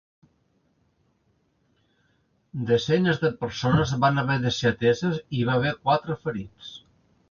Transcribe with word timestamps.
Desenes 2.71 3.23
de 3.27 3.33
persones 3.45 3.97
van 4.07 4.21
haver 4.25 4.41
de 4.49 4.57
ser 4.59 4.75
ateses 4.75 5.23
i 5.27 5.41
hi 5.43 5.47
va 5.53 5.61
haver 5.63 5.81
quatre 5.87 6.23
ferits. 6.27 6.79